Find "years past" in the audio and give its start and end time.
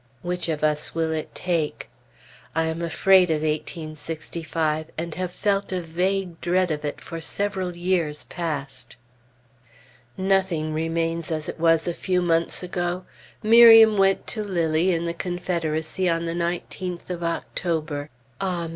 7.75-8.95